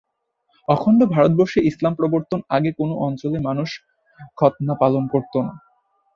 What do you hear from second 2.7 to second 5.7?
কোন অঞ্চলের মানুষ খৎনা পালন করত না।